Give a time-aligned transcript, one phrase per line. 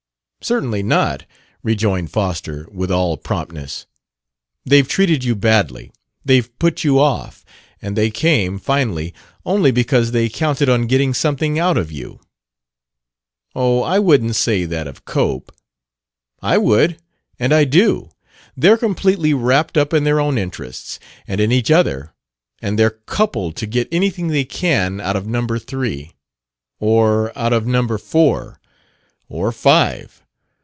[0.43, 1.25] "Certainly not!"
[1.61, 3.85] rejoined Foster, with all promptness.
[4.65, 5.91] "They've treated you badly.
[6.25, 7.45] They've put you off;
[7.79, 9.13] and they came, finally,
[9.45, 12.21] only because they counted on getting something out of you.
[13.53, 15.53] "Oh, I wouldn't say that of Cope."
[16.41, 16.97] "I would.
[17.37, 18.09] And I do.
[18.57, 20.97] They're completely wrapped up in their own interests,
[21.27, 22.15] and in each other;
[22.59, 26.13] and they're coupled to get anything they can out of Number Three.
[26.79, 28.59] Or out of Number Four.
[29.29, 30.17] Or Five.